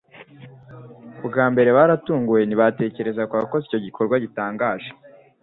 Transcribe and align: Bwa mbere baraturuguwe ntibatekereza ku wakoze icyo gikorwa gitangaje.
Bwa 1.25 1.45
mbere 1.51 1.69
baraturuguwe 1.77 2.41
ntibatekereza 2.45 3.23
ku 3.29 3.33
wakoze 3.39 3.63
icyo 3.65 3.79
gikorwa 3.85 4.15
gitangaje. 4.23 4.89